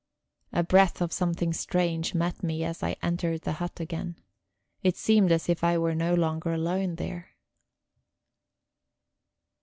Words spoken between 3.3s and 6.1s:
the hut again; it seemed as if I were